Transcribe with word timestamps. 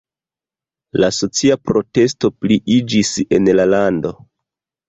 La 1.03 1.09
socia 1.17 1.57
protesto 1.71 2.33
pliiĝis 2.39 3.15
en 3.39 3.55
la 3.61 3.69
lando. 3.75 4.17